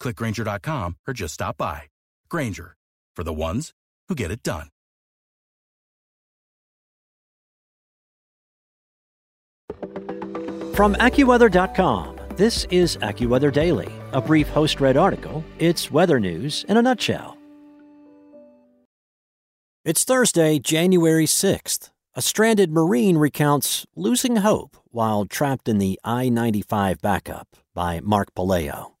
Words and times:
clickgrainger.com, 0.00 0.96
or 1.06 1.14
just 1.14 1.34
stop 1.34 1.56
by. 1.56 1.82
Grainger, 2.28 2.76
for 3.14 3.24
the 3.24 3.34
ones 3.34 3.72
who 4.08 4.14
get 4.14 4.30
it 4.30 4.42
done. 4.42 4.68
From 10.74 10.94
AccuWeather.com, 10.96 12.18
this 12.36 12.66
is 12.70 12.98
AccuWeather 12.98 13.50
Daily, 13.50 13.90
a 14.12 14.20
brief 14.20 14.48
host 14.48 14.78
read 14.78 14.96
article. 14.98 15.42
It's 15.58 15.90
weather 15.90 16.20
news 16.20 16.64
in 16.68 16.76
a 16.76 16.82
nutshell. 16.82 17.38
It's 19.86 20.04
Thursday, 20.04 20.58
January 20.58 21.26
6th. 21.26 21.90
A 22.14 22.20
stranded 22.20 22.72
Marine 22.72 23.18
recounts 23.18 23.86
losing 23.94 24.36
hope 24.36 24.76
while 24.90 25.26
trapped 25.26 25.68
in 25.68 25.78
the 25.78 26.00
I 26.02 26.28
95 26.28 27.00
backup 27.00 27.56
by 27.72 28.00
Mark 28.00 28.34
Puleo. 28.34 28.95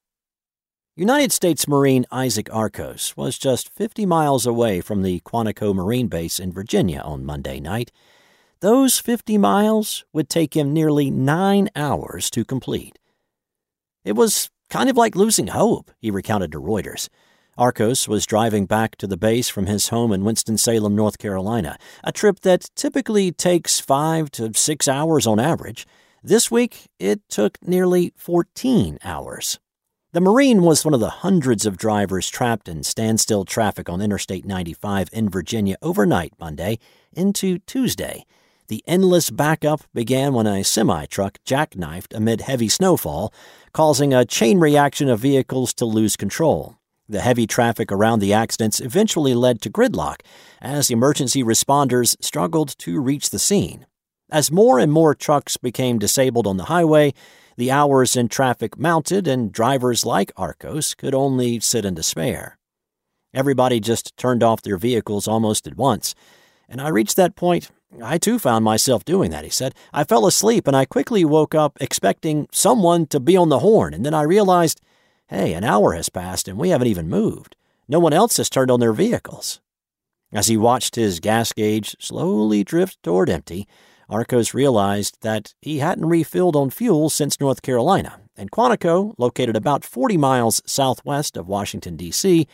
United 0.98 1.30
States 1.30 1.68
Marine 1.68 2.06
Isaac 2.10 2.48
Arcos 2.50 3.14
was 3.18 3.36
just 3.36 3.68
50 3.68 4.06
miles 4.06 4.46
away 4.46 4.80
from 4.80 5.02
the 5.02 5.20
Quantico 5.20 5.74
Marine 5.74 6.08
Base 6.08 6.40
in 6.40 6.50
Virginia 6.50 7.00
on 7.00 7.22
Monday 7.22 7.60
night. 7.60 7.92
Those 8.60 8.98
50 8.98 9.36
miles 9.36 10.06
would 10.14 10.30
take 10.30 10.56
him 10.56 10.72
nearly 10.72 11.10
nine 11.10 11.68
hours 11.76 12.30
to 12.30 12.46
complete. 12.46 12.98
It 14.06 14.16
was 14.16 14.48
kind 14.70 14.88
of 14.88 14.96
like 14.96 15.14
losing 15.14 15.48
hope, 15.48 15.90
he 15.98 16.10
recounted 16.10 16.50
to 16.52 16.62
Reuters. 16.62 17.10
Arcos 17.58 18.08
was 18.08 18.24
driving 18.24 18.64
back 18.64 18.96
to 18.96 19.06
the 19.06 19.18
base 19.18 19.50
from 19.50 19.66
his 19.66 19.88
home 19.88 20.12
in 20.12 20.24
Winston-Salem, 20.24 20.96
North 20.96 21.18
Carolina, 21.18 21.76
a 22.04 22.10
trip 22.12 22.40
that 22.40 22.70
typically 22.74 23.32
takes 23.32 23.80
five 23.80 24.30
to 24.30 24.54
six 24.54 24.88
hours 24.88 25.26
on 25.26 25.38
average. 25.38 25.86
This 26.22 26.50
week, 26.50 26.86
it 26.98 27.20
took 27.28 27.58
nearly 27.60 28.14
14 28.16 28.98
hours. 29.04 29.58
The 30.12 30.20
Marine 30.20 30.62
was 30.62 30.84
one 30.84 30.94
of 30.94 31.00
the 31.00 31.10
hundreds 31.10 31.66
of 31.66 31.76
drivers 31.76 32.30
trapped 32.30 32.68
in 32.68 32.84
standstill 32.84 33.44
traffic 33.44 33.88
on 33.88 34.00
Interstate 34.00 34.46
95 34.46 35.08
in 35.12 35.28
Virginia 35.28 35.76
overnight 35.82 36.32
Monday 36.38 36.78
into 37.12 37.58
Tuesday. 37.58 38.24
The 38.68 38.84
endless 38.86 39.30
backup 39.30 39.82
began 39.92 40.32
when 40.32 40.46
a 40.46 40.62
semi 40.62 41.06
truck 41.06 41.38
jackknifed 41.44 42.14
amid 42.14 42.42
heavy 42.42 42.68
snowfall, 42.68 43.34
causing 43.72 44.14
a 44.14 44.24
chain 44.24 44.60
reaction 44.60 45.08
of 45.08 45.18
vehicles 45.18 45.74
to 45.74 45.84
lose 45.84 46.16
control. 46.16 46.76
The 47.08 47.20
heavy 47.20 47.48
traffic 47.48 47.90
around 47.90 48.20
the 48.20 48.32
accidents 48.32 48.80
eventually 48.80 49.34
led 49.34 49.60
to 49.62 49.70
gridlock 49.70 50.20
as 50.62 50.88
emergency 50.88 51.42
responders 51.42 52.16
struggled 52.20 52.78
to 52.78 53.00
reach 53.00 53.30
the 53.30 53.40
scene. 53.40 53.86
As 54.30 54.50
more 54.50 54.78
and 54.78 54.92
more 54.92 55.14
trucks 55.14 55.56
became 55.56 55.98
disabled 55.98 56.46
on 56.46 56.56
the 56.56 56.64
highway, 56.64 57.14
the 57.56 57.70
hours 57.70 58.16
in 58.16 58.28
traffic 58.28 58.78
mounted, 58.78 59.28
and 59.28 59.52
drivers 59.52 60.04
like 60.04 60.32
Arcos 60.36 60.94
could 60.94 61.14
only 61.14 61.60
sit 61.60 61.84
in 61.84 61.94
despair. 61.94 62.58
Everybody 63.32 63.80
just 63.80 64.16
turned 64.16 64.42
off 64.42 64.62
their 64.62 64.78
vehicles 64.78 65.28
almost 65.28 65.66
at 65.66 65.76
once. 65.76 66.14
And 66.68 66.80
I 66.80 66.88
reached 66.88 67.16
that 67.16 67.36
point. 67.36 67.70
I 68.02 68.18
too 68.18 68.38
found 68.38 68.64
myself 68.64 69.04
doing 69.04 69.30
that, 69.30 69.44
he 69.44 69.50
said. 69.50 69.74
I 69.92 70.04
fell 70.04 70.26
asleep 70.26 70.66
and 70.66 70.76
I 70.76 70.84
quickly 70.84 71.24
woke 71.24 71.54
up 71.54 71.78
expecting 71.80 72.48
someone 72.50 73.06
to 73.08 73.20
be 73.20 73.36
on 73.36 73.48
the 73.48 73.60
horn, 73.60 73.94
and 73.94 74.04
then 74.04 74.14
I 74.14 74.22
realized 74.22 74.80
hey, 75.28 75.54
an 75.54 75.64
hour 75.64 75.92
has 75.92 76.08
passed 76.08 76.46
and 76.46 76.56
we 76.56 76.68
haven't 76.70 76.86
even 76.86 77.08
moved. 77.08 77.56
No 77.88 77.98
one 77.98 78.12
else 78.12 78.36
has 78.36 78.48
turned 78.48 78.70
on 78.70 78.80
their 78.80 78.92
vehicles. 78.92 79.60
As 80.32 80.46
he 80.46 80.56
watched 80.56 80.96
his 80.96 81.20
gas 81.20 81.52
gauge 81.52 81.96
slowly 82.00 82.64
drift 82.64 83.02
toward 83.02 83.28
empty, 83.30 83.66
Arcos 84.08 84.54
realized 84.54 85.18
that 85.22 85.54
he 85.60 85.78
hadn't 85.78 86.06
refilled 86.06 86.54
on 86.54 86.70
fuel 86.70 87.10
since 87.10 87.40
North 87.40 87.62
Carolina, 87.62 88.20
and 88.36 88.50
Quantico, 88.50 89.14
located 89.18 89.56
about 89.56 89.84
40 89.84 90.16
miles 90.16 90.62
southwest 90.64 91.36
of 91.36 91.48
Washington, 91.48 91.96
D.C., 91.96 92.46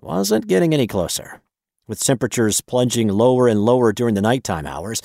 wasn't 0.00 0.48
getting 0.48 0.74
any 0.74 0.86
closer. 0.86 1.40
With 1.86 2.02
temperatures 2.02 2.60
plunging 2.60 3.08
lower 3.08 3.48
and 3.48 3.64
lower 3.64 3.92
during 3.92 4.14
the 4.14 4.20
nighttime 4.20 4.66
hours, 4.66 5.00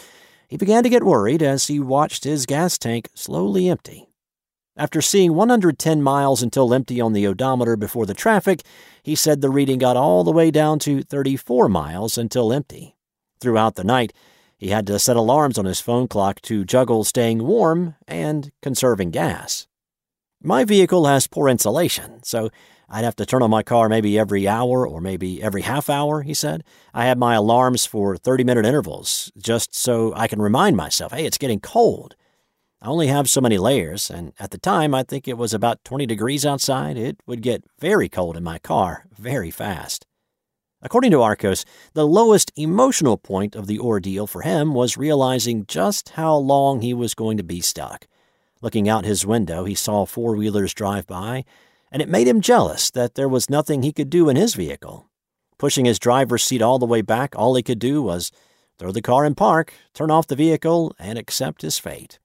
he 0.48 0.58
began 0.58 0.84
to 0.84 0.90
get 0.90 1.04
worried 1.04 1.42
as 1.42 1.68
he 1.68 1.80
watched 1.80 2.24
his 2.24 2.46
gas 2.46 2.78
tank 2.78 3.10
slowly 3.14 3.70
empty. 3.70 4.10
After 4.76 5.02
seeing 5.02 5.36
110 5.36 6.02
miles 6.02 6.42
until 6.42 6.74
empty 6.74 7.00
on 7.00 7.14
the 7.14 7.28
odometer 7.28 7.76
before 7.76 8.08
the 8.08 8.16
traffic, 8.16 8.64
he 9.04 9.14
said 9.14 9.42
the 9.42 9.50
reading 9.52 9.78
got 9.78 9.96
all 9.96 10.24
the 10.24 10.32
way 10.32 10.50
down 10.50 10.80
to 10.80 11.04
34 11.04 11.70
miles 11.70 12.18
until 12.18 12.52
empty. 12.52 12.96
Throughout 13.40 13.76
the 13.76 13.84
night, 13.84 14.14
he 14.64 14.70
had 14.70 14.88
to 14.88 14.98
set 14.98 15.18
alarms 15.18 15.58
on 15.58 15.66
his 15.66 15.82
phone 15.82 16.08
clock 16.08 16.42
to 16.44 16.64
juggle 16.64 17.04
staying 17.04 17.44
warm 17.46 17.96
and 18.08 18.50
conserving 18.62 19.12
gas. 19.12 19.68
My 20.42 20.64
vehicle 20.64 21.06
has 21.06 21.28
poor 21.28 21.50
insulation, 21.50 22.24
so 22.24 22.50
I'd 22.88 23.04
have 23.04 23.18
to 23.18 23.26
turn 23.26 23.44
on 23.44 23.50
my 23.50 23.62
car 23.62 23.90
maybe 23.90 24.18
every 24.18 24.48
hour 24.48 24.88
or 24.88 25.02
maybe 25.02 25.44
every 25.44 25.64
half 25.64 25.90
hour, 25.90 26.22
he 26.22 26.34
said. 26.34 26.64
I 26.94 27.08
have 27.08 27.18
my 27.18 27.36
alarms 27.36 27.86
for 27.86 28.16
30 28.16 28.46
minute 28.46 28.66
intervals 28.66 29.34
just 29.38 29.76
so 29.76 30.14
I 30.16 30.30
can 30.30 30.42
remind 30.42 30.78
myself, 30.78 31.12
hey, 31.12 31.26
it's 31.26 31.38
getting 31.38 31.60
cold. 31.60 32.16
I 32.82 32.88
only 32.88 33.08
have 33.08 33.30
so 33.30 33.42
many 33.42 33.58
layers, 33.58 34.10
and 34.10 34.32
at 34.40 34.52
the 34.52 34.58
time 34.58 34.96
I 34.96 35.04
think 35.04 35.28
it 35.28 35.38
was 35.38 35.54
about 35.54 35.84
20 35.84 36.06
degrees 36.06 36.46
outside. 36.46 36.96
It 36.96 37.18
would 37.28 37.42
get 37.42 37.66
very 37.80 38.08
cold 38.08 38.38
in 38.38 38.44
my 38.44 38.60
car 38.60 39.08
very 39.12 39.52
fast. 39.52 40.06
According 40.86 41.12
to 41.12 41.22
Arcos, 41.22 41.64
the 41.94 42.06
lowest 42.06 42.52
emotional 42.58 43.16
point 43.16 43.56
of 43.56 43.68
the 43.68 43.80
ordeal 43.80 44.28
for 44.28 44.42
him 44.42 44.74
was 44.74 44.98
realizing 44.98 45.66
just 45.66 46.10
how 46.10 46.36
long 46.36 46.82
he 46.82 46.94
was 46.94 47.16
going 47.16 47.38
to 47.38 47.44
be 47.44 47.62
stuck. 47.62 48.06
Looking 48.62 48.90
out 48.90 49.06
his 49.06 49.26
window, 49.26 49.64
he 49.64 49.76
saw 49.76 50.06
four 50.06 50.36
wheelers 50.36 50.74
drive 50.74 51.08
by, 51.08 51.46
and 51.90 52.02
it 52.02 52.10
made 52.10 52.28
him 52.28 52.42
jealous 52.42 52.92
that 52.92 53.16
there 53.16 53.30
was 53.30 53.50
nothing 53.50 53.82
he 53.82 53.94
could 53.94 54.10
do 54.10 54.28
in 54.28 54.36
his 54.36 54.56
vehicle. 54.56 55.10
Pushing 55.58 55.86
his 55.86 56.00
driver's 56.00 56.44
seat 56.44 56.62
all 56.62 56.80
the 56.80 56.86
way 56.86 57.02
back, 57.02 57.34
all 57.34 57.56
he 57.56 57.64
could 57.64 57.80
do 57.80 58.02
was 58.02 58.30
throw 58.78 58.92
the 58.92 59.02
car 59.02 59.26
in 59.26 59.36
park, 59.36 59.74
turn 59.94 60.12
off 60.12 60.28
the 60.28 60.36
vehicle, 60.36 60.94
and 61.00 61.18
accept 61.18 61.62
his 61.62 61.80
fate. 61.80 62.20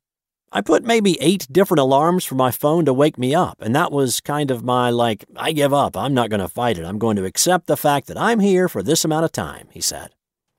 I 0.51 0.63
put 0.63 0.83
maybe 0.83 1.21
eight 1.21 1.47
different 1.53 1.81
alarms 1.81 2.25
for 2.25 2.35
my 2.35 2.51
phone 2.51 2.87
to 2.87 2.93
wake 2.95 3.19
me 3.19 3.35
up, 3.35 3.61
and 3.61 3.77
that 3.77 3.93
was 3.93 4.21
kind 4.21 4.51
of 4.51 4.65
my 4.65 4.89
like, 4.89 5.27
I 5.37 5.53
give 5.53 5.75
up, 5.75 5.95
I'm 5.95 6.15
not 6.15 6.31
going 6.31 6.41
to 6.41 6.49
fight 6.49 6.79
it, 6.79 6.87
I'm 6.87 6.99
going 6.99 7.17
to 7.17 7.27
accept 7.27 7.67
the 7.67 7.77
fact 7.77 8.07
that 8.07 8.17
I'm 8.17 8.41
here 8.41 8.67
for 8.67 8.83
this 8.83 9.05
amount 9.05 9.27
of 9.27 9.33
time, 9.33 9.69
he 9.73 9.83
said. 9.83 10.15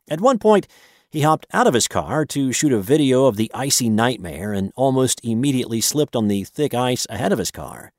At 0.07 0.21
one 0.21 0.37
point, 0.37 0.67
he 1.09 1.21
hopped 1.21 1.47
out 1.53 1.65
of 1.65 1.73
his 1.73 1.87
car 1.87 2.23
to 2.25 2.53
shoot 2.53 2.71
a 2.71 2.79
video 2.79 3.25
of 3.25 3.35
the 3.35 3.49
icy 3.51 3.89
nightmare 3.89 4.53
and 4.53 4.71
almost 4.75 5.21
immediately 5.23 5.81
slipped 5.81 6.15
on 6.15 6.27
the 6.27 6.43
thick 6.43 6.75
ice 6.75 7.07
ahead 7.09 7.31
of 7.31 7.39
his 7.39 7.49
car. 7.49 7.91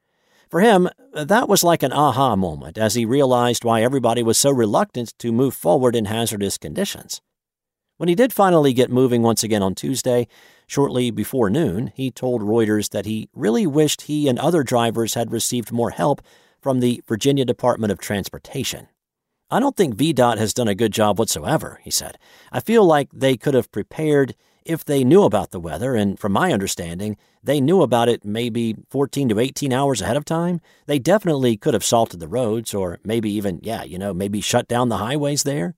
For 0.49 0.61
him, 0.61 0.89
that 1.13 1.49
was 1.49 1.65
like 1.65 1.83
an 1.83 1.93
aha 1.93 2.37
moment 2.37 2.79
as 2.79 2.95
he 2.95 3.05
realized 3.05 3.65
why 3.65 3.83
everybody 3.83 4.23
was 4.23 4.39
so 4.39 4.51
reluctant 4.51 5.13
to 5.19 5.33
move 5.33 5.55
forward 5.55 5.97
in 5.97 6.05
hazardous 6.05 6.57
conditions. 6.57 7.21
When 8.01 8.09
he 8.09 8.15
did 8.15 8.33
finally 8.33 8.73
get 8.73 8.91
moving 8.91 9.21
once 9.21 9.45
again 9.45 9.63
on 9.63 9.75
Tuesday, 9.75 10.27
shortly 10.67 11.11
before 11.11 11.51
noon, 11.51 11.93
he 11.95 12.11
told 12.11 12.41
Reuters 12.41 12.89
that 12.93 13.05
he 13.05 13.29
really 13.35 13.67
wished 13.67 14.01
he 14.01 14.27
and 14.27 14.39
other 14.39 14.63
drivers 14.63 15.13
had 15.13 15.31
received 15.31 15.71
more 15.71 15.91
help 15.91 16.23
from 16.63 16.81
the 16.81 17.03
Virginia 17.07 17.45
Department 17.45 17.93
of 17.93 17.99
Transportation. 17.99 18.89
I 19.51 19.61
don't 19.61 19.77
think 19.77 19.97
VDOT 19.97 20.39
has 20.39 20.55
done 20.55 20.67
a 20.67 20.75
good 20.75 20.95
job 20.95 21.19
whatsoever, 21.19 21.79
he 21.83 21.91
said. 21.91 22.17
I 22.51 22.61
feel 22.61 22.87
like 22.87 23.11
they 23.13 23.37
could 23.37 23.53
have 23.53 23.71
prepared 23.71 24.35
if 24.65 24.83
they 24.83 25.05
knew 25.05 25.25
about 25.25 25.51
the 25.51 25.61
weather, 25.61 25.95
and 25.95 26.19
from 26.19 26.33
my 26.33 26.55
understanding, 26.55 27.19
they 27.43 27.61
knew 27.61 27.83
about 27.83 28.09
it 28.09 28.25
maybe 28.25 28.77
14 28.89 29.29
to 29.29 29.39
18 29.39 29.75
hours 29.75 30.01
ahead 30.01 30.17
of 30.17 30.25
time. 30.25 30.63
They 30.87 30.99
definitely 30.99 31.59
could 31.59 31.75
have 31.75 31.85
salted 31.85 32.19
the 32.19 32.29
roads, 32.29 32.73
or 32.73 32.99
maybe 33.05 33.31
even, 33.31 33.61
yeah, 33.63 33.83
you 33.83 33.99
know, 33.99 34.15
maybe 34.15 34.41
shut 34.41 34.69
down 34.69 34.89
the 34.89 34.97
highways 34.97 35.43
there. 35.43 35.75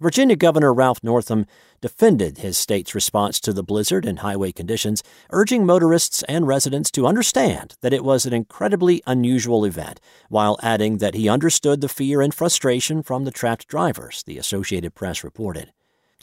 Virginia 0.00 0.34
Governor 0.34 0.72
Ralph 0.72 1.04
Northam 1.04 1.44
defended 1.82 2.38
his 2.38 2.56
state's 2.56 2.94
response 2.94 3.38
to 3.40 3.52
the 3.52 3.62
blizzard 3.62 4.06
and 4.06 4.20
highway 4.20 4.50
conditions, 4.50 5.02
urging 5.28 5.66
motorists 5.66 6.22
and 6.22 6.46
residents 6.46 6.90
to 6.92 7.06
understand 7.06 7.76
that 7.82 7.92
it 7.92 8.02
was 8.02 8.24
an 8.24 8.32
incredibly 8.32 9.02
unusual 9.06 9.66
event, 9.66 10.00
while 10.30 10.58
adding 10.62 10.98
that 10.98 11.12
he 11.12 11.28
understood 11.28 11.82
the 11.82 11.88
fear 11.88 12.22
and 12.22 12.32
frustration 12.32 13.02
from 13.02 13.24
the 13.24 13.30
trapped 13.30 13.68
drivers, 13.68 14.22
the 14.22 14.38
Associated 14.38 14.94
Press 14.94 15.22
reported. 15.22 15.70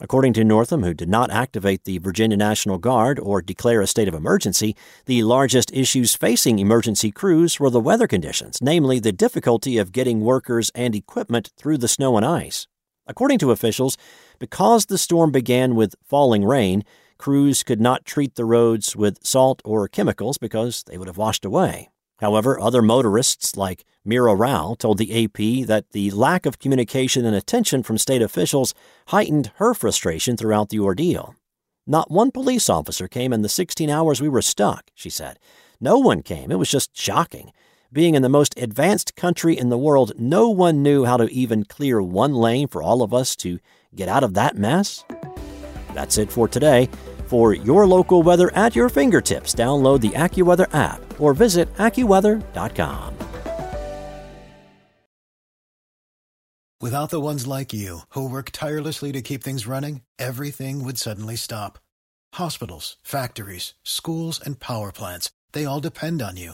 According 0.01 0.33
to 0.33 0.43
Northam, 0.43 0.81
who 0.81 0.95
did 0.95 1.09
not 1.09 1.29
activate 1.29 1.83
the 1.83 1.99
Virginia 1.99 2.37
National 2.37 2.79
Guard 2.79 3.19
or 3.19 3.43
declare 3.43 3.81
a 3.81 3.87
state 3.87 4.07
of 4.07 4.15
emergency, 4.15 4.75
the 5.05 5.21
largest 5.21 5.71
issues 5.71 6.15
facing 6.15 6.57
emergency 6.57 7.11
crews 7.11 7.59
were 7.59 7.69
the 7.69 7.79
weather 7.79 8.07
conditions, 8.07 8.57
namely 8.59 8.99
the 8.99 9.11
difficulty 9.11 9.77
of 9.77 9.91
getting 9.91 10.21
workers 10.21 10.71
and 10.73 10.95
equipment 10.95 11.51
through 11.57 11.77
the 11.77 11.87
snow 11.87 12.17
and 12.17 12.25
ice. 12.25 12.67
According 13.07 13.39
to 13.39 13.51
officials, 13.51 13.97
because 14.39 14.85
the 14.85 14.97
storm 14.97 15.31
began 15.31 15.75
with 15.75 15.95
falling 16.03 16.43
rain, 16.43 16.83
crews 17.17 17.63
could 17.63 17.81
not 17.81 18.05
treat 18.05 18.35
the 18.35 18.45
roads 18.45 18.95
with 18.95 19.25
salt 19.25 19.61
or 19.65 19.87
chemicals 19.87 20.37
because 20.37 20.83
they 20.83 20.97
would 20.97 21.07
have 21.07 21.17
washed 21.17 21.45
away. 21.45 21.89
However, 22.19 22.59
other 22.59 22.81
motorists 22.81 23.55
like 23.55 23.85
Mira 24.03 24.35
Rao 24.35 24.75
told 24.79 24.97
the 24.97 25.23
AP 25.23 25.67
that 25.67 25.91
the 25.91 26.11
lack 26.11 26.45
of 26.45 26.59
communication 26.59 27.25
and 27.25 27.35
attention 27.35 27.83
from 27.83 27.97
state 27.97 28.21
officials 28.21 28.73
heightened 29.07 29.51
her 29.55 29.73
frustration 29.73 30.35
throughout 30.35 30.69
the 30.69 30.79
ordeal. 30.79 31.35
Not 31.85 32.11
one 32.11 32.31
police 32.31 32.69
officer 32.69 33.07
came 33.07 33.31
in 33.31 33.43
the 33.43 33.49
16 33.49 33.89
hours 33.89 34.19
we 34.19 34.29
were 34.29 34.41
stuck, 34.41 34.89
she 34.93 35.09
said. 35.09 35.39
No 35.79 35.99
one 35.99 36.23
came. 36.23 36.51
It 36.51 36.59
was 36.59 36.71
just 36.71 36.97
shocking. 36.97 37.51
Being 37.93 38.15
in 38.15 38.21
the 38.21 38.29
most 38.29 38.53
advanced 38.57 39.15
country 39.15 39.57
in 39.57 39.69
the 39.69 39.77
world, 39.77 40.11
no 40.19 40.49
one 40.49 40.83
knew 40.83 41.05
how 41.05 41.15
to 41.15 41.31
even 41.31 41.63
clear 41.63 42.01
one 42.01 42.33
lane 42.33 42.67
for 42.67 42.83
all 42.83 43.01
of 43.01 43.13
us 43.13 43.33
to 43.37 43.59
get 43.95 44.09
out 44.09 44.23
of 44.23 44.33
that 44.33 44.57
mess. 44.57 45.05
That's 45.93 46.17
it 46.17 46.29
for 46.29 46.49
today. 46.49 46.89
For 47.27 47.53
your 47.53 47.87
local 47.87 48.23
weather 48.23 48.53
at 48.55 48.75
your 48.75 48.89
fingertips, 48.89 49.55
download 49.55 50.01
the 50.01 50.09
AccuWeather 50.09 50.73
app 50.73 51.01
or 51.19 51.33
visit 51.33 51.73
AccuWeather.com. 51.75 53.13
Without 56.79 57.09
the 57.09 57.21
ones 57.21 57.47
like 57.47 57.73
you, 57.73 58.01
who 58.09 58.29
work 58.29 58.51
tirelessly 58.51 59.11
to 59.11 59.21
keep 59.21 59.43
things 59.43 59.65
running, 59.65 60.01
everything 60.19 60.83
would 60.83 60.97
suddenly 60.97 61.35
stop. 61.35 61.79
Hospitals, 62.33 62.97
factories, 63.01 63.73
schools, 63.83 64.39
and 64.43 64.59
power 64.59 64.91
plants, 64.91 65.31
they 65.53 65.65
all 65.65 65.79
depend 65.79 66.21
on 66.21 66.37
you. 66.37 66.53